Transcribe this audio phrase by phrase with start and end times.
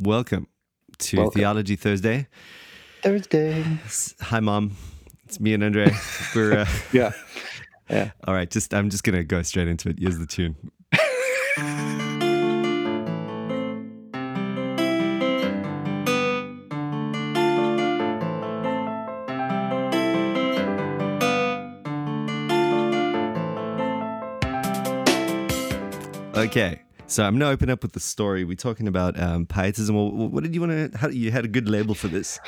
[0.00, 0.46] welcome
[0.98, 1.40] to Welcome.
[1.40, 2.26] Theology Thursday.
[3.02, 3.64] Thursday.
[4.20, 4.72] Hi, Mom.
[5.24, 5.90] It's me and Andre.
[6.34, 7.12] We're uh, Yeah.
[7.88, 8.10] Yeah.
[8.26, 8.50] all right.
[8.50, 9.98] Just I'm just gonna go straight into it.
[9.98, 10.56] Here's the tune.
[26.36, 26.80] Okay.
[27.10, 28.44] So I'm gonna open up with the story.
[28.44, 29.96] We're talking about um, pietism.
[29.96, 30.96] Well, what did you want to?
[30.96, 32.38] How you had a good label for this?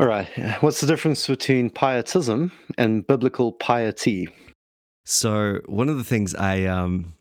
[0.00, 0.26] All right.
[0.62, 4.28] What's the difference between pietism and biblical piety?
[5.04, 7.14] So one of the things I um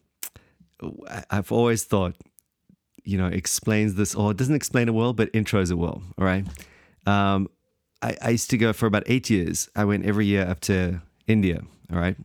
[1.30, 2.16] I've always thought,
[3.03, 6.02] you know, explains this or it doesn't explain it well, but intros it well.
[6.17, 6.47] All right.
[7.05, 7.49] Um,
[8.02, 9.69] I, I used to go for about eight years.
[9.75, 11.61] I went every year up to India.
[11.91, 12.17] All right.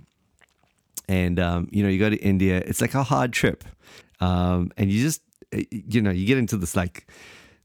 [1.08, 2.58] And um, you know, you go to India.
[2.66, 3.64] It's like a hard trip,
[4.20, 5.22] um, and you just
[5.54, 7.06] uh, you know you get into this like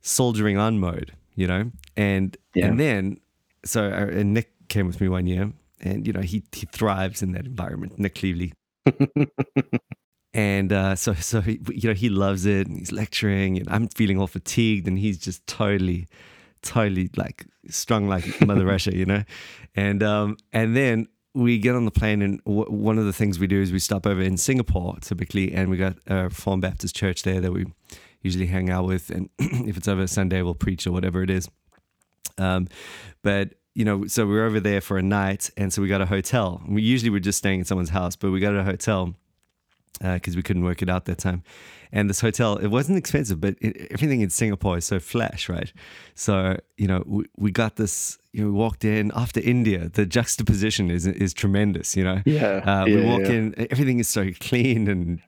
[0.02, 1.12] soldiering on mode.
[1.36, 2.68] You know, and Yeah.
[2.68, 3.18] and then
[3.66, 7.22] so uh, and Nick came with me one year, and you know he he thrives
[7.22, 8.00] in that environment.
[8.00, 8.54] Nick Cleveley.
[10.36, 13.88] And uh, so, so he, you know, he loves it, and he's lecturing, and I'm
[13.90, 16.08] feeling all fatigued, and he's just totally,
[16.64, 19.24] totally like strung like Mother Russia, you know.
[19.76, 23.40] And um, and then we get on the plane, and w- one of the things
[23.40, 26.96] we do is we stop over in Singapore typically, and we got a Reformed Baptist
[26.96, 27.66] church there that we
[28.22, 31.48] usually hang out with, and if it's over Sunday, we'll preach or whatever it is.
[32.38, 32.68] Um,
[33.22, 36.02] but you know, so we were over there for a night, and so we got
[36.02, 36.62] a hotel.
[36.68, 39.16] We usually were just staying in someone's house, but we got a hotel
[40.00, 41.44] because we couldn't work it out that time.
[41.96, 45.72] And this hotel, it wasn't expensive, but it, everything in Singapore is so flash, right?
[46.16, 48.18] So you know, we, we got this.
[48.32, 49.90] You know, we walked in after India.
[49.94, 51.96] The juxtaposition is is tremendous.
[51.96, 53.32] You know, Yeah, Uh, we yeah, walk yeah.
[53.34, 55.20] in, everything is so clean and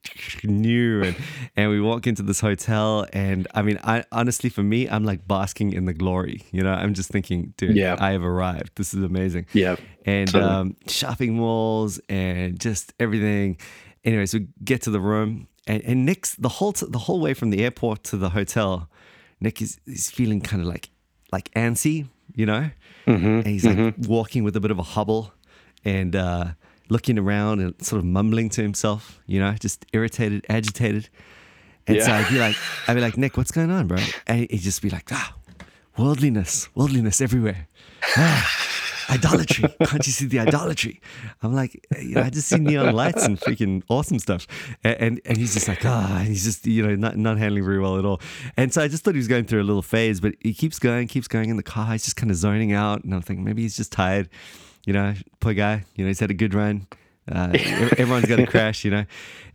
[0.43, 1.15] new, and
[1.55, 5.27] and we walk into this hotel, and I mean, I honestly, for me, I'm like
[5.27, 6.41] basking in the glory.
[6.51, 7.95] You know, I'm just thinking, dude, Yeah.
[7.99, 8.71] I have arrived.
[8.75, 9.75] This is amazing Yeah.
[10.05, 10.51] and Totally.
[10.51, 13.57] um, shopping malls and just everything.
[14.05, 17.33] Anyways, we get to the room, and, and Nick's the whole t- the whole way
[17.33, 18.87] from the airport to the hotel.
[19.41, 20.89] Nick is is feeling kind of like
[21.31, 22.69] like antsy, you know,
[23.07, 23.25] Mm-hmm.
[23.27, 25.33] and he's like walking with a bit of a hobble,
[25.83, 26.45] and uh,
[26.89, 31.09] looking around and sort of mumbling to himself, you know, just irritated, agitated.
[31.87, 32.55] And so I'd be like,
[32.87, 33.97] I'd be like, Nick, what's going on, bro?
[34.27, 35.35] And he'd just be like, ah,
[35.97, 37.67] worldliness, worldliness everywhere.
[38.17, 38.64] Ah,
[39.09, 39.73] idolatry.
[39.85, 41.01] Can't you see the idolatry?
[41.41, 44.47] I'm like, you know, I just see neon lights and freaking awesome stuff.
[44.83, 47.79] And and, and he's just like, ah, he's just, you know, not, not handling very
[47.79, 48.19] well at all.
[48.57, 50.79] And so I just thought he was going through a little phase, but he keeps
[50.79, 51.91] going, keeps going in the car.
[51.91, 53.03] He's just kind of zoning out.
[53.03, 54.29] And I'm thinking maybe he's just tired.
[54.85, 56.87] You know, poor guy, you know, he's had a good run.
[57.31, 57.49] Uh,
[57.97, 59.05] everyone's got to crash, you know.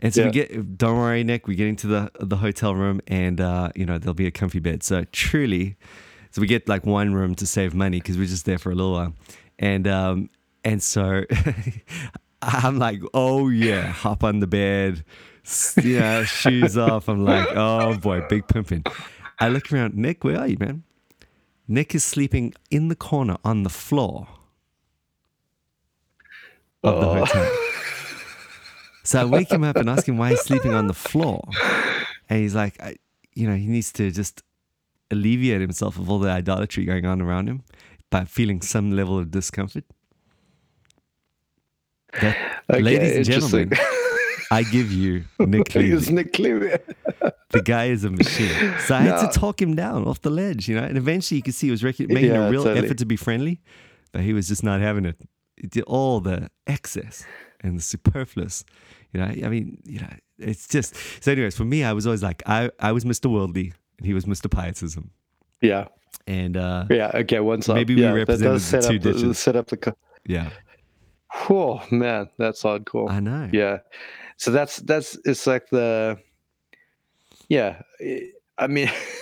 [0.01, 3.41] And so we get, don't worry, Nick, we get into the, the hotel room and,
[3.41, 4.83] uh, you know, there'll be a comfy bed.
[4.83, 5.77] So truly,
[6.31, 8.75] so we get like one room to save money because we're just there for a
[8.75, 9.15] little while.
[9.59, 10.31] And um
[10.65, 11.25] and so
[12.43, 15.05] I'm like, oh yeah, hop on the bed,
[15.83, 17.09] yeah, shoes off.
[17.09, 18.85] I'm like, oh boy, big pimping.
[19.39, 20.85] I look around, Nick, where are you, man?
[21.69, 24.27] Nick is sleeping in the corner on the floor
[26.83, 27.15] of the Oh.
[27.25, 27.57] hotel.
[29.05, 31.43] So I wake him up and ask him why he's sleeping on the floor.
[32.29, 32.97] And he's like, I,
[33.35, 34.43] you know, he needs to just
[35.11, 37.63] alleviate himself of all the idolatry going on around him
[38.11, 39.85] by feeling some level of discomfort.
[42.21, 42.37] That,
[42.71, 43.73] Okay, ladies and gentlemen,
[44.51, 45.75] I give you Nick.
[45.77, 46.33] It's Nick.
[46.37, 48.75] The guy is a machine.
[48.87, 49.29] So I had No.
[49.31, 50.85] to talk him down off the ledge, you know.
[50.85, 52.87] And eventually, you could see he was rec- making Yeah, a real totally.
[52.87, 53.61] effort to be friendly,
[54.13, 55.17] but he was just not having it.
[55.57, 57.25] It did all the excess
[57.61, 58.65] and the superfluous,
[59.13, 59.27] you know.
[59.27, 61.33] I mean, you know, it's just so.
[61.33, 63.31] Anyways, for me, I was always like, I, I was Mr.
[63.31, 64.51] Worldly, and he was Mr.
[64.51, 65.11] Pietism,
[65.61, 65.87] Yeah.
[66.27, 67.11] and uh, Yeah.
[67.15, 67.39] Okay.
[67.41, 67.75] One side.
[67.77, 69.39] Maybe we yeah, that represented does the set two up ditches.
[69.39, 69.77] set up the.
[69.77, 69.97] co-
[70.27, 70.51] yeah,
[71.49, 73.09] Oh man, that's hardcore.
[73.11, 73.49] I know.
[73.53, 73.79] Yeah.
[74.37, 76.19] So that's that's it's like the
[77.49, 77.83] yeah.
[78.59, 78.91] I mean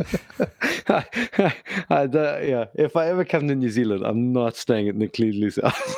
[0.88, 1.54] I,
[1.90, 5.94] I, the- yeah, if I ever come to New Zealand, I'm not staying at house.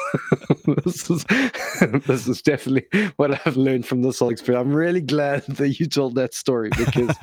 [0.85, 1.25] this, is,
[2.07, 4.65] this is definitely what I've learned from this whole experience.
[4.67, 7.17] I'm really glad that you told that story because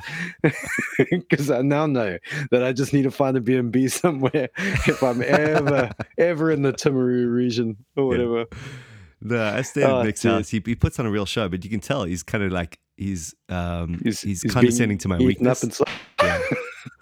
[1.20, 2.18] because I now know
[2.50, 6.72] that I just need to find a B&B somewhere if I'm ever ever in the
[6.72, 8.46] Timaru region or whatever.
[9.22, 10.32] No, I stayed Oh, dude.
[10.32, 10.48] house.
[10.48, 12.78] He, he puts on a real show, but you can tell he's kind of like
[12.96, 15.80] he's um he's, being condescending to my weakness.
[16.22, 16.40] Yeah.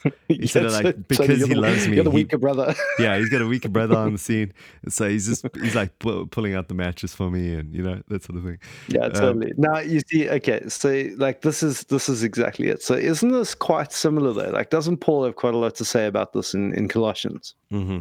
[0.29, 1.97] Instead of like because he loves me.
[1.97, 2.75] You're the he- weaker brother.
[2.99, 4.53] yeah, he's got a weaker brother on the scene,
[4.89, 8.01] so he's just he's like pu- pulling out the matches for me, and you know
[8.09, 8.59] that sort of thing.
[8.89, 9.53] Yeah, Um, totally.
[9.57, 12.83] now you see, okay, so like this is this is exactly it.
[12.83, 14.51] So isn't this quite similar though?
[14.53, 17.55] Like, doesn't Paul have quite a lot to say about this in in Colossians?
[17.71, 17.99] hmm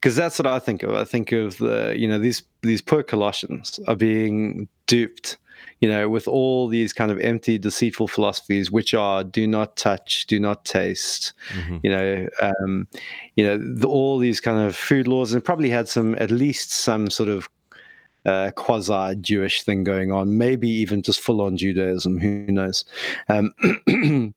[0.00, 0.94] Because that's what I think of.
[0.94, 5.36] I think of the you know these these poor Colossians are being duped,
[5.80, 10.26] you know, with all these kind of empty, deceitful philosophies, which are do not touch,
[10.26, 12.86] do not taste, hmm you know, um,
[13.36, 16.72] you know, the, all these kind of food laws, and probably had some at least
[16.72, 17.48] some sort of
[18.24, 22.18] uh, quasi Jewish thing going on, maybe even just full on Judaism.
[22.20, 22.84] Who knows?
[23.28, 23.52] Um,
[23.86, 24.34] and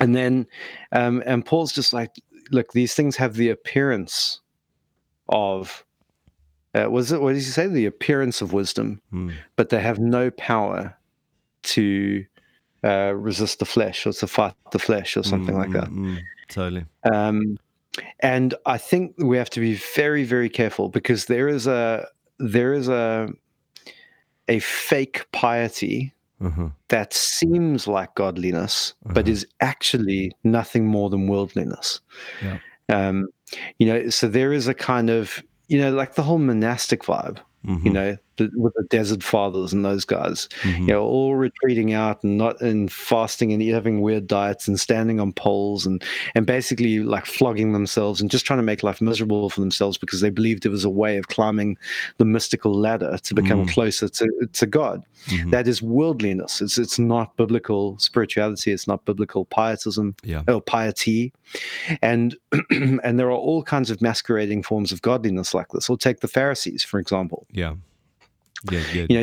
[0.00, 0.46] then,
[0.92, 2.10] um, and Paul's just like,
[2.50, 4.40] look, these things have the appearance
[5.28, 5.84] of.
[6.84, 7.66] Uh, was it what did he say?
[7.66, 9.34] The appearance of wisdom, Mm.
[9.56, 10.96] but they have no power
[11.74, 12.24] to
[12.84, 15.88] uh, resist the flesh or to fight the flesh or something like that.
[15.88, 16.84] Mm, mm, Totally.
[17.12, 17.58] Um,
[18.20, 22.06] and I think we have to be very, very careful because there is a
[22.38, 23.28] there is a
[24.48, 26.68] a fake piety Uh-huh.
[26.88, 29.32] that seems like godliness, but Uh-huh.
[29.32, 32.00] is actually nothing more than worldliness.
[32.42, 32.58] Yeah.
[32.88, 33.26] Um,
[33.78, 37.38] you know, so there is a kind of you know, like the whole monastic vibe.
[37.64, 37.84] Mhm.
[37.84, 40.80] You know, the, with the desert fathers and those guys Mhm.
[40.80, 45.20] you know, all retreating out and not and fasting and having weird diets and standing
[45.20, 46.02] on poles and
[46.34, 50.20] and basically like flogging themselves and just trying to make life miserable for themselves because
[50.20, 51.76] they believed it was a way of climbing
[52.16, 53.70] the mystical ladder to become Mm.
[53.70, 55.02] closer to to God.
[55.26, 55.50] Mhm.
[55.50, 56.60] That is worldliness.
[56.62, 58.72] It's it's not biblical spirituality.
[58.72, 60.42] It's not biblical pietism yeah.
[60.48, 61.32] or piety,
[62.02, 62.36] and
[62.70, 65.90] and there are all kinds of masquerading forms of godliness like this.
[65.90, 67.74] Or take the Pharisees for example Yeah.
[68.70, 68.82] Yeah.
[68.92, 69.06] Yeah.
[69.08, 69.18] you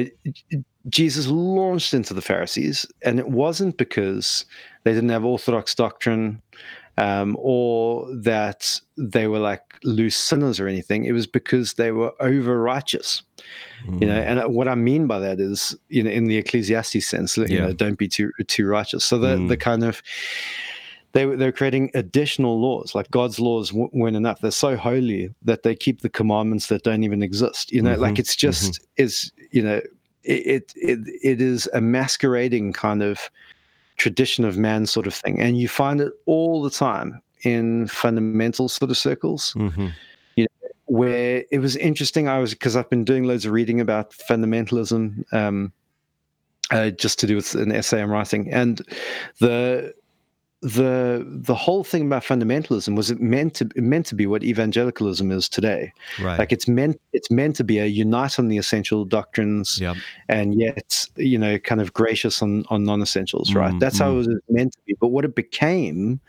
[0.54, 4.46] know jesus launched into the pharisees and it wasn't because
[4.84, 6.42] they didn't have orthodox doctrine
[6.98, 12.14] um, or that they were like loose sinners or anything it was because they were
[12.22, 13.24] over righteous
[14.00, 14.42] you know Mm.
[14.46, 17.66] and what i mean by that is you know in the ecclesiastes sense you Yeah.
[17.66, 19.50] know don't be too too righteous so the Mm.
[19.50, 20.02] the kind of
[21.16, 25.34] they were they're creating additional laws like god's laws w- weren't enough they're so holy
[25.42, 27.96] that they keep the commandments that don't even exist you know?
[27.96, 29.82] Like Mhm, it's just is you know
[30.24, 33.30] it, it it is a masquerading kind of
[33.98, 35.40] tradition of man sort of thing.
[35.40, 39.54] And you find it all the time in fundamental sort of circles.
[39.56, 39.94] Mhm.
[40.88, 42.28] where it was interesting.
[42.28, 45.72] I was because I've been doing loads of reading about fundamentalism, um,
[46.70, 48.82] uh, just to do with an essay I'm writing, and
[49.40, 49.94] the
[50.66, 54.44] the the whole thing about fundamentalism was it meant to it meant to be what
[54.44, 55.94] evangelicalism is today.
[56.20, 56.40] Right.
[56.40, 59.94] Like it's meant it's meant to be a unite on the essential doctrines yeah.
[60.28, 64.14] and yet you know kind of gracious on on non-essentials right Mm, that's how mm.
[64.14, 66.20] it was meant to be but what it became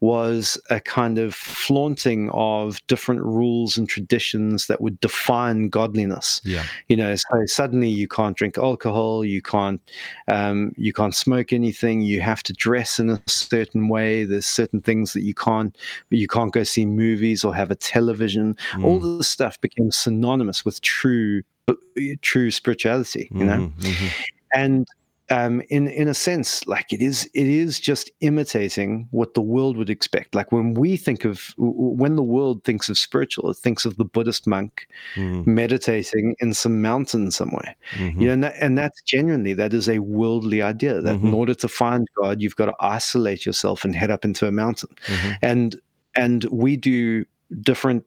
[0.00, 6.64] was a kind of flaunting of different rules and traditions that would define godliness Yeah.
[6.88, 9.80] you know so suddenly you can't drink alcohol you can't
[10.28, 14.80] um, you can't smoke anything you have to dress in a certain way there's certain
[14.82, 15.76] things that you can't
[16.10, 19.18] you can't go see movies or have a television all Mm.
[19.18, 21.42] this stuff became synonymous with true
[22.22, 24.10] true spirituality you know Mhm, mhm.
[24.54, 24.86] and
[25.30, 29.76] um, in in a sense, like it is, it is just imitating what the world
[29.76, 30.34] would expect.
[30.34, 34.04] Like when we think of, when the world thinks of spiritual, it thinks of the
[34.04, 34.86] Buddhist monk
[35.16, 37.74] Mhm, meditating in some mountain somewhere.
[37.92, 38.20] mhm.
[38.20, 41.00] You know, and, that, and that's genuinely that is a worldly idea.
[41.02, 41.34] That in Mhm.
[41.34, 44.90] order to find God, you've got to isolate yourself and head up into a mountain.
[45.06, 45.38] Mhm.
[45.42, 45.80] And
[46.14, 47.24] and we do
[47.62, 48.04] different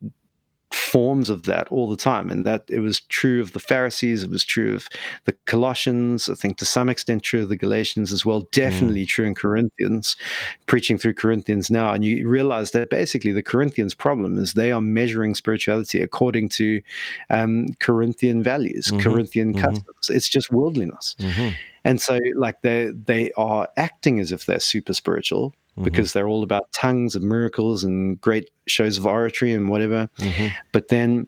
[0.72, 4.30] forms of that all the time and that it was true of the pharisees it
[4.30, 4.88] was true of
[5.26, 9.26] the colossians i think to some extent true of the galatians as well definitely true
[9.26, 10.16] in corinthians
[10.68, 14.82] preaching through corinthians now and you realize that basically the corinthians problem is they are
[14.82, 16.82] measuring spirituality according to
[17.32, 19.62] um, corinthian values Mhm, corinthian mhm.
[19.62, 20.10] customs.
[20.10, 21.16] It's just worldliness.
[21.20, 21.56] Mhm,
[21.90, 26.28] and so like they they are acting as if they're super spiritual mhm, because they're
[26.34, 30.10] all about tongues and miracles and great shows of oratory and whatever.
[30.20, 30.52] mhm.
[30.72, 31.28] But then,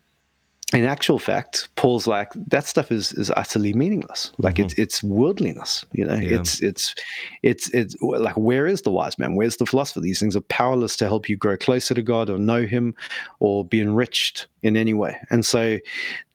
[0.74, 4.32] in actual fact, Paul's like that stuff is is utterly meaningless.
[4.38, 5.86] Like it's it's worldliness.
[5.91, 6.39] You know, Yeah.
[6.39, 6.96] it's it's
[7.44, 9.36] it's it's like where is the wise man?
[9.36, 10.00] Where's the philosopher?
[10.01, 12.96] These things are powerless to help you grow closer to God or know Him
[13.39, 15.13] or be enriched in any way.
[15.30, 15.77] And so,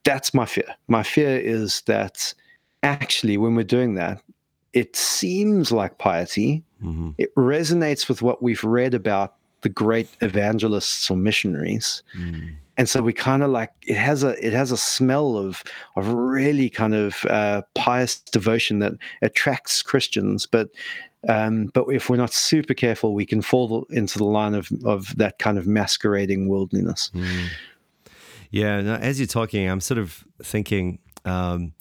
[0.05, 0.71] that's my fear.
[0.87, 2.35] My fear is that
[2.87, 4.23] actually, when we're doing that.
[4.73, 7.15] It seems like piety, Mhm.
[7.19, 12.51] it resonates with what we've read about the great evangelists or missionaries Mm.
[12.77, 15.65] and so we kind of like it has a it has a smell of
[15.97, 20.69] of really kind of uh, pious devotion that attracts christians but
[21.29, 25.17] Um, but if we're not super careful, we can fall into the line of of
[25.17, 27.11] that kind of masquerading worldliness.
[27.15, 27.47] Mm.
[28.51, 28.81] Yeah.
[28.83, 30.99] No, as you're talking, I'm sort of thinking.
[31.25, 31.73] Um,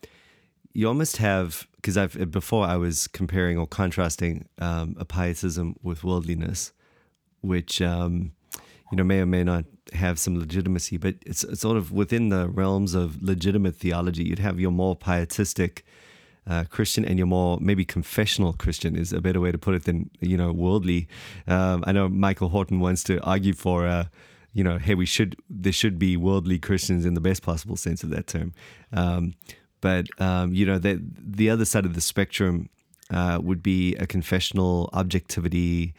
[0.76, 6.04] you almost have because I've before I was comparing or contrasting um, a pietism with
[6.04, 6.74] worldliness,
[7.42, 8.34] which um,
[8.92, 12.30] you know may or may not have some legitimacy, but it's, it's sort of within
[12.30, 14.26] the realms of legitimate theology.
[14.26, 15.86] You'd have your more pietistic
[16.46, 19.86] uh, Christian and your more maybe confessional Christian is a better way to put it
[19.86, 21.08] than you know worldly.
[21.48, 23.88] Um, I know Michael Horton wants to argue for.
[23.88, 24.06] Uh,
[24.52, 28.04] you know, hey, we should there should be worldly Christians in the best possible sense
[28.04, 28.54] of that term.
[28.94, 29.34] Um,
[29.86, 32.70] but um, you know, the the other side of the spectrum
[33.12, 35.94] uh, would be a confessional objectivity,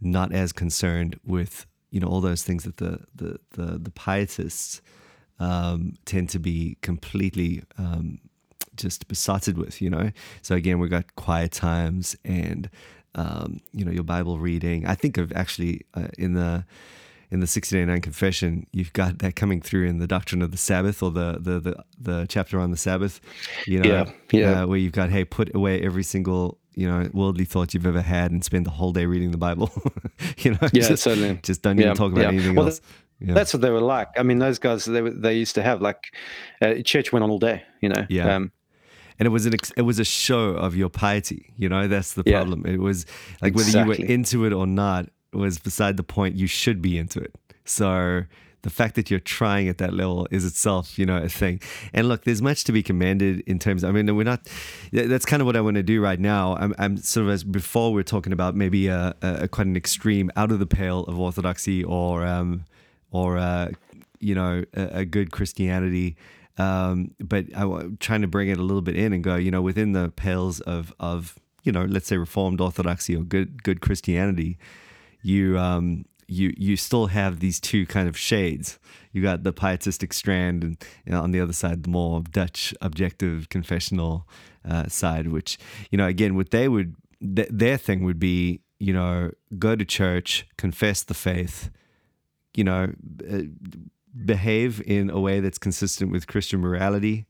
[0.00, 4.80] not as concerned with you know all those things that the the the, the pietists
[5.40, 8.20] um, tend to be completely um,
[8.76, 9.82] just besotted with.
[9.82, 12.70] You know, so again, we've got quiet times and
[13.16, 14.86] um, you know your Bible reading.
[14.86, 16.64] I think of actually uh, in the
[17.30, 21.02] in the 1689 confession, you've got that coming through in the doctrine of the Sabbath
[21.02, 23.20] or the the the, the chapter on the Sabbath,
[23.66, 24.62] you know, yeah, yeah.
[24.62, 28.02] Uh, where you've got hey, put away every single you know worldly thought you've ever
[28.02, 29.70] had and spend the whole day reading the Bible.
[30.38, 31.38] you know, yeah, just, certainly.
[31.42, 32.28] Just don't even talk about yeah.
[32.28, 32.80] anything well, else.
[33.20, 33.34] Yeah.
[33.34, 34.08] That's what they were like.
[34.16, 36.14] I mean, those guys they they used to have like
[36.60, 37.62] uh, church went on all day.
[37.80, 38.34] You know, yeah.
[38.34, 38.52] Um,
[39.18, 41.52] and it was an ex- it was a show of your piety.
[41.56, 42.38] You know, that's the Yeah.
[42.38, 42.66] problem.
[42.66, 43.06] It was
[43.40, 43.98] like whether Exactly.
[43.98, 46.36] you were into it or not was beside the point.
[46.36, 47.34] You should be into it.
[47.64, 48.24] So
[48.64, 51.60] the fact that you're trying at that level is itself, you know, a thing.
[51.92, 53.84] And look, there's much to be commended in terms.
[53.84, 54.48] I mean, we're not.
[54.90, 56.56] That's kind of what I want to do right now.
[56.56, 60.30] I'm, I'm sort of as before we're talking about maybe a, a, quite an extreme
[60.34, 62.64] out of the pale of orthodoxy or um
[63.10, 63.68] or uh,
[64.18, 66.16] you know a, a good Christianity.
[66.56, 69.50] Um, but I, am trying to bring it a little bit in and go, you
[69.50, 73.82] know, within the pales of of you know, let's say Reformed Orthodoxy or good good
[73.82, 74.56] Christianity,
[75.24, 78.78] you um you you still have these two kind of shades.
[79.12, 82.74] You got the pietistic strand, and you know, on the other side, the more Dutch
[82.80, 84.28] objective confessional
[84.68, 85.28] uh, side.
[85.28, 85.58] Which
[85.90, 89.84] you know, again, what they would th- their thing would be, you know, go to
[89.84, 91.70] church, confess the faith,
[92.54, 92.92] you know,
[93.30, 93.42] uh,
[94.24, 97.26] behave in a way that's consistent with Christian morality.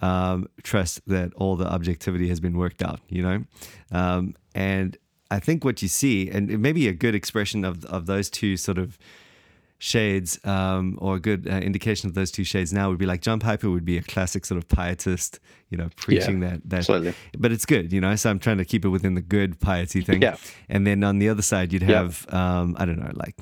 [0.00, 3.44] Um, trust that all the objectivity has been worked out, you know,
[3.90, 4.96] um, and
[5.30, 8.30] I think what you see, and it may be a good expression of of those
[8.30, 8.98] two sort of
[9.80, 13.20] shades, um, or a good uh, indication of those two shades now would be like
[13.20, 15.38] John Piper would be a classic sort of pietist,
[15.70, 16.78] you know, preaching that that.
[16.78, 17.14] absolutely.
[17.38, 18.16] But it's good, you know.
[18.16, 20.22] So I'm trying to keep it within the good piety thing.
[20.22, 20.36] Yeah.
[20.68, 22.02] And then on the other side, you'd Yeah.
[22.02, 23.36] have, um, I don't know, like,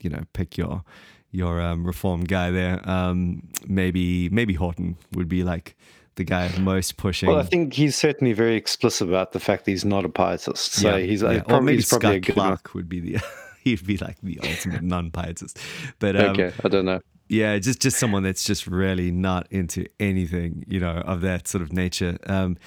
[0.00, 0.82] you know, pick your
[1.30, 2.80] your um, reformed guy there.
[2.88, 5.76] Um, maybe maybe Horton would be like
[6.18, 7.30] the guy most pushing.
[7.30, 10.74] Well, I think he's certainly very explicit about the fact that he's not a pietist.
[10.74, 11.38] So he's, uh, yeah.
[11.38, 12.62] or probably, maybe he's probably a Scott good enough.
[12.62, 13.18] Clark would be the
[13.64, 15.58] he'd be like the ultimate non-pietist.
[15.98, 17.00] But um, Okay, I don't know.
[17.28, 21.62] yeah, just just someone that's just really not into anything, you know, of that sort
[21.62, 22.18] of nature.
[22.26, 22.58] Um,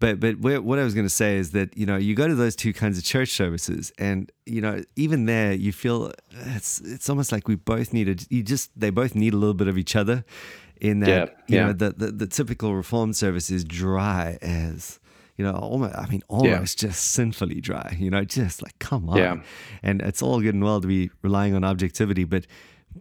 [0.00, 2.34] but but what I was going to say is that you know you go to
[2.34, 7.10] those two kinds of church services, and you know even there you feel it's it's
[7.10, 9.76] almost like we both need a you just they both need a little bit of
[9.76, 10.24] each other.
[10.80, 11.66] In that Yeah, you yeah.
[11.66, 14.98] know the, the the typical reform service is dry as
[15.36, 17.96] you know almost I mean almost just sinfully dry.
[17.98, 19.36] You know just like come on, Yeah.
[19.82, 22.46] and it's all good and well to be relying on objectivity, but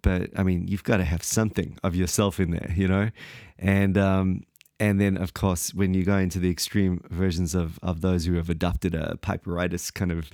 [0.01, 3.09] but I mean, you've got to have something of yourself in there, you know,
[3.57, 4.43] and um,
[4.79, 8.33] and then of course when you go into the extreme versions of of those who
[8.35, 10.29] have adopted a Piperitis kind of,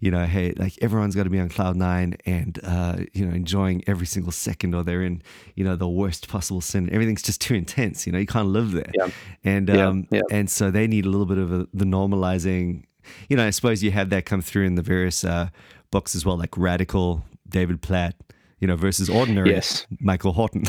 [0.00, 3.34] you know, hey, like everyone's got to be on cloud nine and uh, you know
[3.34, 5.22] enjoying every single second, or they're in
[5.56, 6.88] you know the worst possible sin.
[6.92, 9.08] Everything's just too intense, you know, you can't live there, Yeah.
[9.44, 10.22] and um, yeah.
[10.30, 12.84] and so they need a little bit of a, the normalizing.
[13.28, 15.48] You know, I suppose you have that come through in the various uh,
[15.90, 18.14] books as well, like Radical, David Platt,
[18.60, 19.86] you know, versus Ordinary, Yes.
[19.98, 20.64] Michael Horton.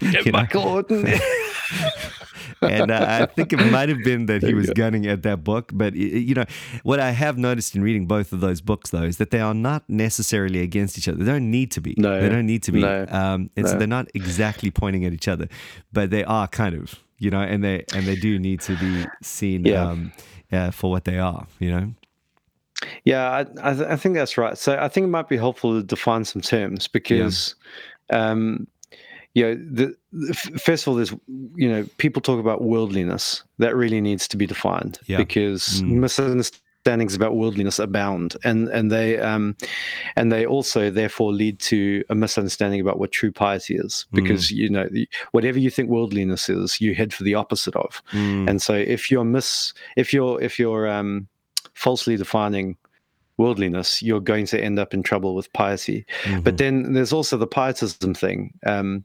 [0.30, 1.06] Michael Horton.
[2.62, 4.74] and uh, I think it might have been that he was go.
[4.74, 5.70] gunning at that book.
[5.74, 6.44] But you know,
[6.82, 9.54] what I have noticed in reading both of those books, though, is that they are
[9.54, 11.18] not necessarily against each other.
[11.22, 11.94] They don't need to be.
[11.96, 12.20] No.
[12.20, 12.80] they don't need to be.
[12.80, 13.06] No.
[13.08, 15.48] Um, and so they're not exactly pointing at each other,
[15.92, 16.94] but they are kind of.
[17.20, 19.88] You know, and they and they do need to be seen Yeah.
[19.88, 20.12] um,
[20.52, 21.46] uh, for what they are.
[21.58, 21.94] You know.
[23.04, 24.56] Yeah, I, I, th- I think that's right.
[24.56, 27.56] So I think it might be helpful to define some terms because,
[28.10, 28.68] um,
[29.34, 31.14] you know, the, the first of all, there's
[31.54, 35.18] you know people talk about worldliness that really needs to be defined Yeah.
[35.18, 35.98] because Mm.
[36.00, 39.54] misunderstandings about worldliness abound, and and they um,
[40.16, 44.70] and they also therefore lead to a misunderstanding about what true piety is because you
[44.70, 48.02] know the- whatever you think worldliness is, you head for the opposite of.
[48.12, 51.28] Mm, And so if you're mis if you're if you're um
[51.74, 52.76] falsely defining
[53.36, 56.04] worldliness, you're going to end up in trouble with piety.
[56.24, 56.42] Mhm.
[56.42, 59.04] But then there's also the pietism thing, um,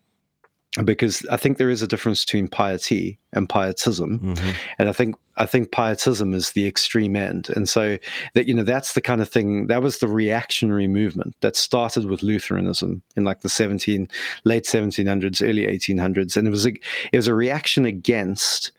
[0.83, 4.55] because I think there is a difference between piety and pietism, Mhm.
[4.79, 7.97] and I think I think pietism is the extreme end, and so
[8.35, 12.05] that you know that's the kind of thing that was the reactionary movement that started
[12.05, 14.07] with Lutheranism in like the 17
[14.45, 16.73] late 1700s, early 1800s, and it was a
[17.11, 18.71] it was a reaction against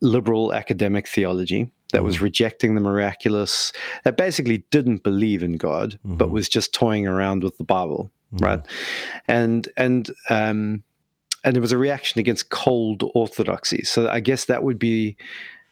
[0.00, 3.72] liberal academic theology that was rejecting the miraculous,
[4.04, 6.32] that basically didn't believe in God, but Mhm.
[6.32, 8.40] was just toying around with the Bible, Mhm.
[8.46, 8.60] right?
[9.26, 10.82] And and um,
[11.44, 13.82] and it was a reaction against cold orthodoxy.
[13.84, 15.16] So I guess that would be,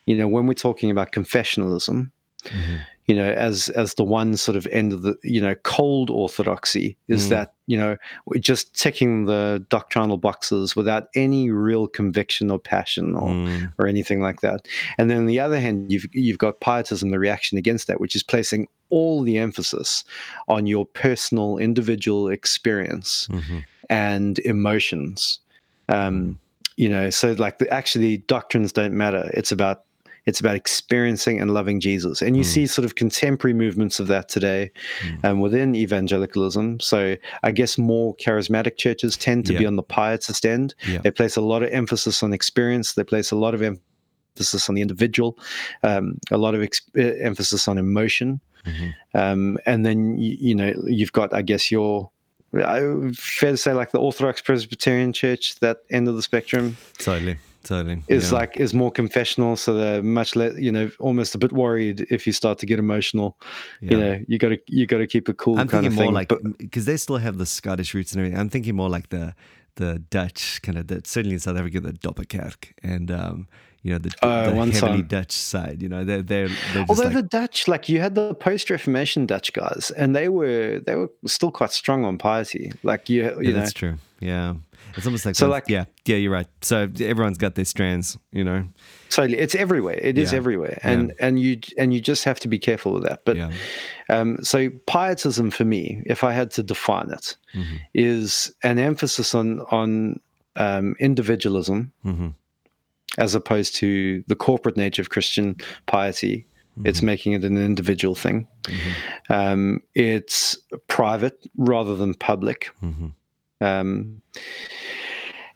[0.07, 2.11] you know, when we're talking about confessionalism,
[2.45, 2.81] Mhm.
[3.07, 6.97] you know, as as the one sort of end of the, you know, cold orthodoxy
[7.09, 7.31] is Mm.
[7.31, 7.97] that you know
[8.27, 13.73] we're just ticking the doctrinal boxes without any real conviction or passion or Mm.
[13.79, 14.67] or anything like that.
[14.99, 18.15] And then on the other hand, you've you've got pietism, the reaction against that, which
[18.15, 20.05] is placing all the emphasis
[20.47, 23.65] on your personal, individual experience Mhm.
[23.91, 25.41] and emotions.
[25.89, 26.39] Um,
[26.77, 29.31] you know, so like the, actually doctrines don't matter.
[29.35, 29.85] It's about
[30.27, 32.47] it's about experiencing and loving Jesus, and you Mm.
[32.47, 34.71] see sort of contemporary movements of that today,
[35.03, 35.25] Mm.
[35.25, 36.81] um, within evangelicalism.
[36.81, 40.75] So I guess more charismatic churches tend to be on the pietist end.
[40.87, 40.99] Yeah.
[40.99, 42.93] They place a lot of emphasis on experience.
[42.93, 45.39] They place a lot of emphasis on the individual,
[45.83, 48.95] um, a lot of ex- uh, emphasis on emotion, Mhm.
[49.15, 52.11] um, and then you, you know you've got, I guess, your
[52.53, 57.39] fair to say, like the Orthodox Presbyterian Church, that end of the spectrum Totally.
[57.65, 58.03] Totally.
[58.09, 58.39] is Yeah.
[58.39, 62.27] like is more confessional, so they're much less, you know, almost a bit worried if
[62.27, 63.37] you start to get emotional.
[63.83, 63.91] Yeah.
[63.91, 65.59] You know, you got to you got to keep it cool.
[65.59, 66.15] I'm kind thinking of more thing.
[66.15, 68.39] like because they still have the Scottish roots and everything.
[68.41, 69.35] I'm thinking more like the
[69.75, 73.49] the Dutch kind of the certainly in South Africa the Dopperkerk and um
[73.83, 75.07] you know the, Oh, the one heavily time.
[75.07, 75.83] Dutch side.
[75.83, 79.53] You know they're they're, they're Although like, the Dutch, like you had the post-Reformation Dutch
[79.53, 82.73] guys, and they were they were still quite strong on piety.
[82.83, 83.95] Like you, you yeah, know, that's true.
[84.21, 84.55] Yeah,
[84.97, 86.49] it's almost like So, those- like- yeah yeah you're right.
[86.63, 88.19] So everyone's got their strands.
[88.33, 88.65] You know.
[89.11, 89.99] So it's everywhere.
[90.03, 90.39] It is Yeah.
[90.39, 93.21] everywhere, and and you and you just have to be careful with that.
[93.25, 93.51] But yeah.
[94.11, 97.79] um, so pietism for me, if I had to define it, Mhm.
[97.95, 100.21] is an emphasis on on
[100.57, 102.35] um, individualism Mhm.
[103.17, 106.45] As opposed to the corporate nature of Christian piety.
[106.85, 108.47] It's making it an individual thing.
[108.65, 108.93] Mhm.
[109.31, 112.71] Um, it's private rather than public.
[112.83, 113.13] Mhm.
[113.61, 114.23] um,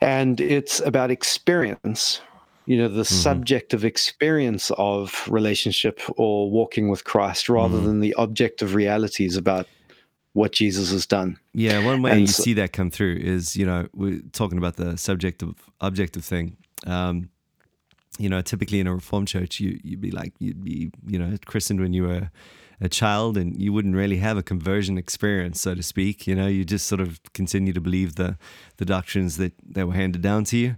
[0.01, 2.21] and it's about experience
[2.67, 7.85] you know the subjective experience of relationship or walking with christ rather Mhm.
[7.85, 9.67] than the objective realities about
[10.33, 13.57] what jesus has done Yeah, one way And you so- see that come through is,
[13.57, 16.57] you know, we're talking about the subjective objective thing.
[16.87, 17.29] Um,
[18.19, 21.37] you know, typically in a reformed church, you you'd be like you'd be, you know,
[21.47, 22.31] christened when you were
[22.81, 26.27] a child, and you wouldn't really have a conversion experience, so to speak.
[26.27, 28.37] You know, you just sort of continue to believe the
[28.77, 30.77] the doctrines that that were handed down to you,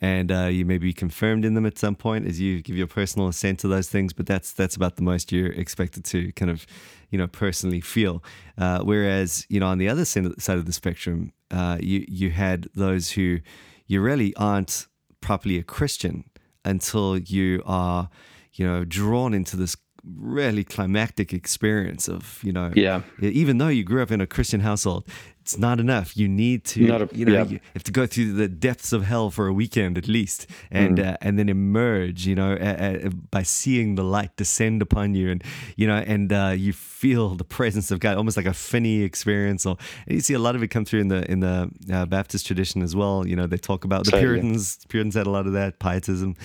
[0.00, 2.86] and uh, you may be confirmed in them at some point as you give your
[2.86, 4.14] personal assent to those things.
[4.14, 6.66] But that's that's about the most you're expected to kind of,
[7.10, 8.24] you know, personally feel.
[8.56, 12.68] Uh, whereas, you know, on the other side of the spectrum, uh, you you had
[12.74, 13.40] those who
[13.86, 14.86] you really aren't
[15.20, 16.24] properly a Christian
[16.64, 18.08] until you are,
[18.52, 23.02] you know, drawn into this really climactic experience of, you know, yeah.
[23.20, 25.06] even though you grew up in a Christian household,
[25.52, 26.16] it's not enough.
[26.16, 27.44] You need to, a- you know, yeah.
[27.44, 30.98] you have to go through the depths of hell for a weekend at least, and
[30.98, 31.06] Mm.
[31.12, 35.30] uh, and then emerge, you know, uh, uh, by seeing the light descend upon you,
[35.30, 35.42] and
[35.76, 39.66] you know, and uh, you feel the presence of God, almost like a Finney experience.
[39.66, 42.06] Or and you see a lot of it come through in the in the uh,
[42.06, 43.26] Baptist tradition as well.
[43.26, 44.40] You know, they talk about the Totally.
[44.40, 44.78] Puritans.
[44.88, 46.36] Puritans had a lot of that pietism,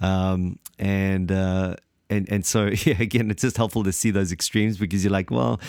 [0.00, 1.30] um, and.
[1.32, 1.76] Uh,
[2.12, 5.30] and and so yeah, again, it's just helpful to see those extremes because you're like,
[5.30, 5.60] well,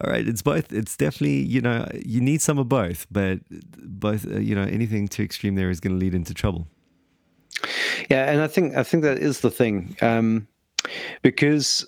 [0.00, 0.72] all right, it's both.
[0.72, 3.40] It's definitely you know you need some of both, but
[3.78, 6.66] both uh, you know anything too extreme there is going to lead into trouble.
[8.10, 10.48] yeah and i think i think that is the thing um,
[11.22, 11.86] because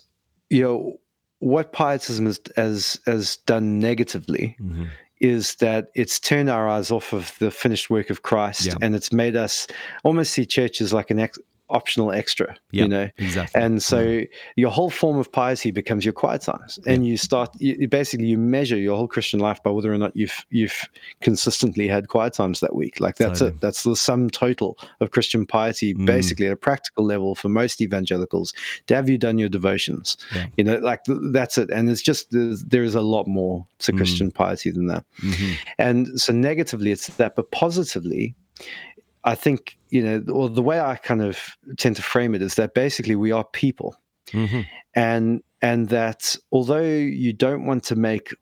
[0.51, 0.99] you know
[1.41, 4.89] what pietism has has, has done negatively Mhm.
[5.21, 8.75] is that it's turned our eyes off of the finished work of Christ Yeah.
[8.83, 9.67] and it's made us
[10.05, 11.39] almost see church as like an ex-
[11.75, 13.11] optional extra, Yeah, you know.
[13.19, 13.61] exactly.
[13.61, 14.23] And so
[14.57, 18.39] your whole form of piety becomes your quiet times, and you start you, basically you
[18.39, 20.89] measure your whole Christian life by whether or not you've you've
[21.21, 23.01] consistently had quiet times that week.
[23.01, 23.57] Like that's Totally.
[23.57, 23.61] it.
[23.61, 26.07] That's the sum total of Christian piety, Mm.
[26.07, 28.55] basically at a practical level for most evangelicals.
[28.87, 30.17] To have you done your devotions?
[30.35, 30.47] Yeah.
[30.57, 31.71] You know, like th- that's it.
[31.71, 33.97] And it's just there's, there is a lot more to Mm.
[33.97, 35.05] Christian piety than that.
[35.21, 35.55] Mhm.
[35.79, 38.35] And so negatively, it's that, but positively,
[39.25, 41.39] I think you know, or the way I kind of
[41.77, 43.97] tend to frame it is that basically we are people,
[44.33, 44.67] Mhm.
[44.95, 48.35] and and that although you don't want to make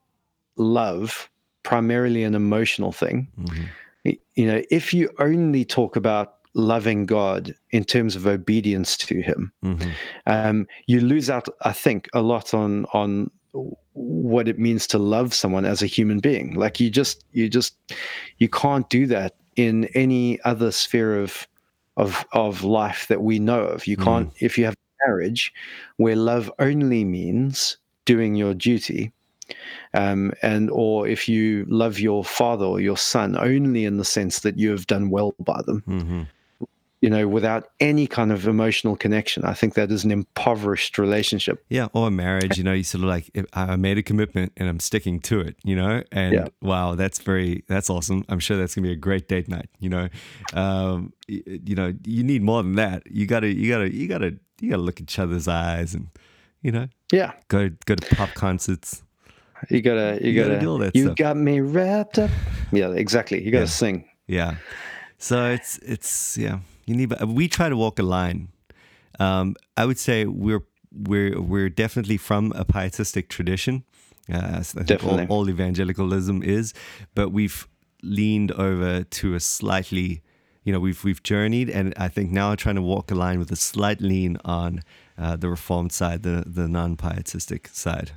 [0.57, 1.31] love
[1.63, 4.19] primarily an emotional thing, Mhm.
[4.35, 9.53] you know, if you only talk about loving God in terms of obedience to Him,
[9.65, 9.91] Mhm.
[10.27, 13.31] um, you lose out, I think, a lot on on
[13.95, 16.55] what it means to love someone as a human being.
[16.55, 17.77] Like you just you just
[18.39, 21.47] you can't do that in any other sphere of
[21.97, 23.87] of of life that we know of.
[23.87, 25.53] You can't if you have marriage
[25.97, 29.13] where love only means doing your duty.
[29.95, 34.41] Um, and or if you love your father or your son only in the sense
[34.41, 36.27] that you have done well by them, Mhm.
[37.03, 41.63] You know, without any kind of emotional connection, I think that is an impoverished relationship.
[41.69, 44.69] Yeah, or a marriage, you know, you sort of like I made a commitment and
[44.69, 46.47] I'm sticking to it, you know, and Yeah.
[46.63, 48.25] wow, that's very that's awesome.
[48.31, 50.09] I'm sure that's gonna be a great date night, you know.
[50.55, 53.03] Um, y- you know, you need more than that.
[53.11, 56.07] You gotta, you gotta, you gotta, you gotta look each other's eyes and
[56.63, 59.03] you know Yeah, go go to pop concerts.
[59.69, 61.17] you gotta, you, You gotta gotta, do all that you stuff.
[61.17, 62.31] got me wrapped up.
[62.71, 63.43] Yeah, exactly.
[63.45, 63.71] You gotta Yeah.
[63.71, 64.05] sing.
[64.29, 64.55] Yeah.
[65.19, 66.61] So it's it's yeah.
[66.85, 67.15] You need.
[67.23, 68.49] We try to walk a line.
[69.21, 73.85] Um, I would say we're we're we're definitely from a pietistic tradition.
[74.33, 75.27] Uh, I think Definitely.
[75.27, 76.73] all, all evangelicalism is,
[77.15, 77.67] but we've
[78.03, 80.23] leaned over to a slightly,
[80.65, 83.51] you know, we've we've journeyed, and I think now trying to walk a line with
[83.51, 84.83] a slight lean on
[85.19, 88.11] uh, the reformed side, the the non-pietistic side.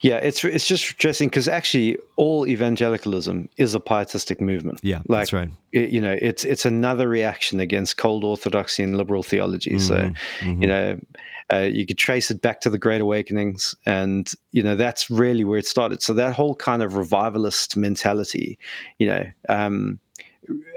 [0.00, 4.80] Yeah, it's it's just interesting because actually all evangelicalism is a pietistic movement.
[4.82, 5.50] Yeah, like that's right.
[5.72, 9.78] it- you know, it's it's another reaction against cold orthodoxy and liberal theology.
[9.78, 10.98] So Mhm, you know,
[11.52, 15.44] uh, you could trace it back to the Great Awakenings, and you know that's really
[15.44, 16.02] where it started.
[16.02, 18.58] So that whole kind of revivalist mentality,
[18.98, 20.00] you know, um,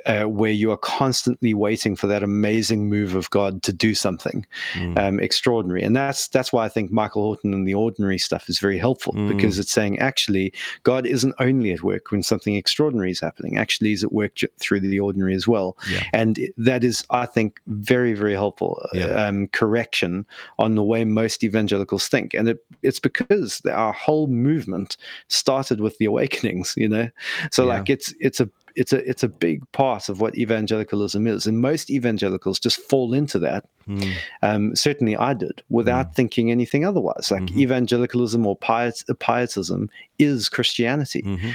[0.05, 4.45] uh, where you are constantly waiting for that amazing move of God to do something
[4.73, 8.49] mm, um, extraordinary, and that's that's why I think Michael Horton and the ordinary stuff
[8.49, 9.29] is very helpful Mm.
[9.29, 13.89] because it's saying actually God isn't only at work when something extraordinary is happening; actually,
[13.89, 16.03] He's at work j- through the ordinary as well yeah.
[16.13, 19.05] and that is i think very very helpful uh, Yeah.
[19.27, 20.25] um, correction
[20.59, 25.97] on the way most evangelicals think and it, it's because our whole movement started with
[25.97, 27.09] the awakenings you know
[27.51, 27.73] so Yeah.
[27.77, 31.59] like it's it's a it's a it's a big part of what evangelicalism is and
[31.59, 37.29] most evangelicals just fall into that Mm, um, certainly I did, without thinking anything otherwise.
[37.29, 37.57] Like Mhm.
[37.57, 41.21] evangelicalism or piet- pietism is Christianity.
[41.21, 41.53] mhm.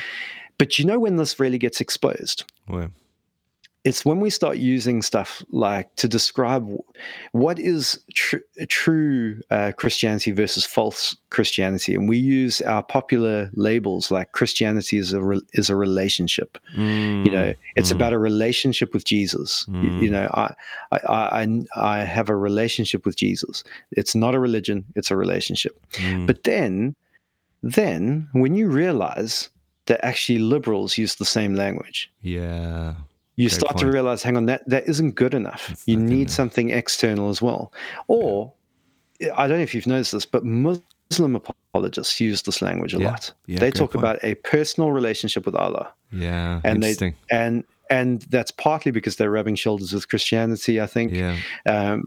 [0.56, 2.44] But you know when this really gets exposed?
[2.68, 2.90] Well,
[3.84, 6.68] it's when we start using stuff like to describe
[7.32, 14.10] what is tr- true uh, Christianity versus false Christianity, and we use our popular labels
[14.10, 16.58] like Christianity is a re- is a relationship.
[16.76, 17.94] You know, it's mm.
[17.96, 19.66] about a relationship with Jesus.
[19.68, 20.10] Y- You, Mm.
[20.10, 20.54] know, I,
[20.92, 23.64] I I I- I have a relationship with Jesus.
[23.92, 25.74] It's not a religion; it's a relationship.
[25.92, 26.94] Mm, But then,
[27.62, 29.48] then when you realize
[29.86, 32.94] that actually liberals use the same language yeah.
[33.40, 36.22] You Great start to realize hang on that that isn't good enough It's you need
[36.22, 36.30] enough.
[36.40, 37.62] something external as well
[38.08, 38.52] or
[39.36, 43.10] i don't know if you've noticed this but muslim apologists use this language a Yeah.
[43.10, 44.02] lot Yeah, they talk point.
[44.04, 46.60] about a personal relationship with allah Yeah.
[46.64, 47.14] and they interesting.
[47.30, 47.64] and
[48.00, 51.36] and that's partly because they're rubbing shoulders with christianity i think yeah.
[51.66, 52.04] um,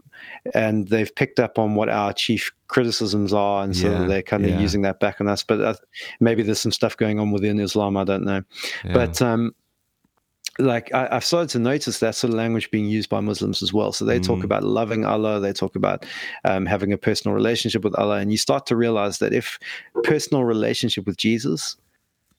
[0.54, 4.44] and they've picked up on what our chief criticisms are, and so Yeah, they're kind
[4.44, 4.60] of yeah.
[4.66, 5.44] using that back on us.
[5.44, 5.74] But uh,
[6.18, 7.96] maybe there's some stuff going on within Islam.
[7.96, 8.42] I don't know.
[8.98, 9.54] But um,
[10.58, 13.72] like I, I've started to notice that sort of language being used by Muslims as
[13.72, 13.92] well.
[13.92, 14.44] So they talk Mm.
[14.44, 16.06] about loving Allah, they talk about
[16.44, 19.58] um, having a personal relationship with Allah, and you start to realize that if
[20.04, 21.76] personal relationship with Jesus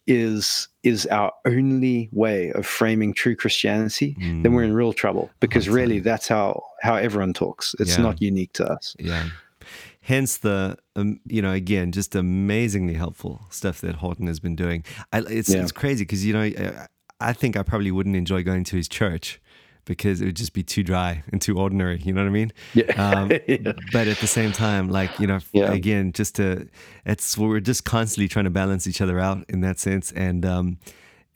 [0.07, 5.67] is is our only way of framing true Christianity, then we're in real trouble because
[5.67, 7.73] really that's how how everyone talks.
[7.79, 8.03] It's Yeah.
[8.03, 8.95] not unique to us.
[8.99, 9.29] Yeah.
[10.01, 14.83] Hence the, um, you know, again, just amazingly helpful stuff that Horton has been doing.
[15.11, 15.63] I, it's Yeah.
[15.63, 16.51] it's crazy because you know,
[17.19, 19.39] I, think I probably wouldn't enjoy going to his church
[19.85, 21.99] because it would just be too dry and too ordinary.
[22.01, 22.51] You know what I mean?
[22.73, 22.85] Yeah.
[22.97, 23.73] Um, Yeah.
[23.91, 25.71] But at the same time, like you know, Yeah.
[25.71, 26.67] again, just to,
[27.05, 30.79] it's we're just constantly trying to balance each other out in that sense, and um,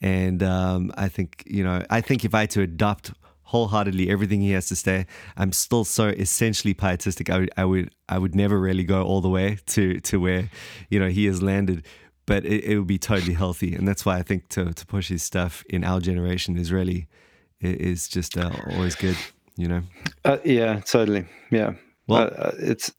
[0.00, 3.12] and um, I think you know, I think if I had to adopt
[3.42, 7.30] wholeheartedly everything he has to say, I'm still so essentially pietistic.
[7.30, 10.50] I would, I would, I would never really go all the way to to where,
[10.88, 11.84] you know, he has landed.
[12.30, 15.08] But it, it would be totally healthy, and that's why I think to to push
[15.08, 17.08] his stuff in our generation is really
[17.60, 19.16] is just uh, always good.
[19.56, 19.82] You know.
[20.24, 21.24] Uh, yeah, totally.
[21.50, 21.72] Yeah.
[22.06, 22.92] Well- uh, uh, it's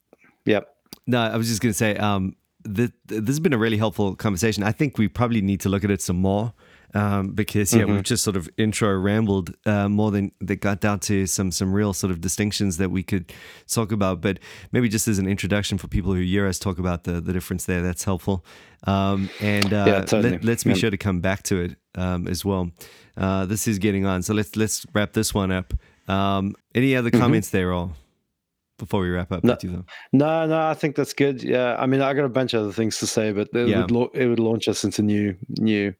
[0.45, 0.59] yeah.
[1.07, 3.77] No, I was just going to say, um, th- th- this has been a really
[3.77, 4.63] helpful conversation.
[4.63, 6.53] I think we probably need to look at it some more
[6.93, 7.93] Um, because yeah, Mm-hmm.
[7.93, 11.71] we've just sort of intro rambled uh, more than that got down to some some
[11.73, 13.31] real sort of distinctions that we could
[13.67, 14.19] talk about.
[14.21, 14.39] But
[14.71, 17.65] maybe just as an introduction for people who hear us talk about the the difference
[17.65, 18.45] there, that's helpful.
[18.87, 20.37] Um, and uh, Yeah, totally.
[20.39, 20.75] let, us be Yeah.
[20.75, 22.71] sure to come back to it um, as well.
[23.15, 25.73] Uh, this is getting on, so let's let's wrap this one up.
[26.07, 27.93] Um, any other comments there, all
[28.79, 29.67] before we wrap up Mm-hmm.
[29.67, 29.73] No.
[29.77, 29.85] you?
[30.11, 31.43] No, no, I think that's good.
[31.43, 33.81] Yeah, I mean, I got a bunch of other things to say, but it, Yeah.
[33.81, 35.93] would, lau- it would launch us into new, new,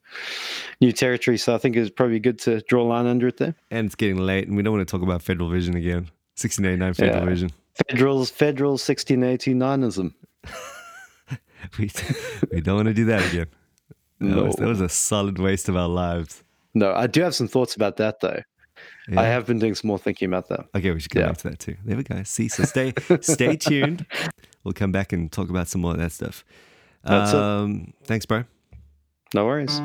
[0.81, 1.37] new territory.
[1.37, 3.55] So I think it's probably good to draw a line under it there.
[3.69, 6.09] And it's getting late, and we don't want to talk about Federal Vision again.
[6.39, 7.29] 1689 Federal Yeah.
[7.29, 7.51] Vision.
[7.89, 10.13] Federals, federal 1689ism.
[11.77, 11.91] We,
[12.51, 13.45] we don't want to do that again.
[14.19, 14.43] That, No.
[14.45, 16.43] was, that was a solid waste of our lives.
[16.73, 18.41] No, I do have some thoughts about that though.
[19.07, 19.21] Yeah.
[19.21, 20.65] I have been doing some more thinking about that.
[20.73, 21.27] Okay, we should get Yeah.
[21.27, 21.75] back to that too.
[21.85, 22.23] There we go.
[22.23, 24.07] See, so stay stay tuned.
[24.63, 26.43] We'll come back and talk about some more of that stuff.
[27.03, 28.43] Um, Thanks, bro.
[29.35, 29.79] No worries.